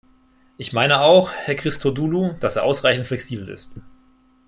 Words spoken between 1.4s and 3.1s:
Christodoulou, dass er ausreichend